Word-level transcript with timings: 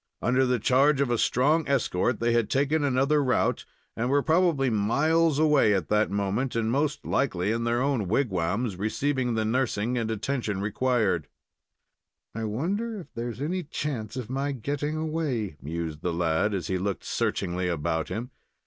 Under 0.19 0.47
the 0.47 0.57
charge 0.57 0.99
of 0.99 1.11
a 1.11 1.17
strong 1.19 1.67
escort 1.67 2.19
they 2.19 2.33
had 2.33 2.49
taken 2.49 2.83
another 2.83 3.23
route, 3.23 3.65
and 3.95 4.09
were 4.09 4.23
probably 4.23 4.67
miles 4.71 5.37
away 5.37 5.75
at 5.75 5.89
that 5.89 6.09
moment, 6.09 6.55
and 6.55 6.71
most 6.71 7.05
likely 7.05 7.51
in 7.51 7.65
their 7.65 7.83
own 7.83 8.07
wigwams, 8.07 8.77
receiving 8.77 9.35
the 9.35 9.45
nursing 9.45 9.99
and 9.99 10.09
attention 10.09 10.59
required. 10.59 11.27
"I 12.33 12.45
wonder 12.45 12.95
whether 12.97 13.09
there 13.13 13.29
is 13.29 13.43
any 13.43 13.61
chance 13.61 14.15
of 14.15 14.27
my 14.27 14.53
getting 14.53 14.97
away?" 14.97 15.57
mused 15.61 16.01
the 16.01 16.11
lad, 16.13 16.55
as 16.55 16.65
he 16.65 16.79
looked 16.79 17.03
searchingly 17.03 17.67
about 17.67 18.09
him. 18.09 18.31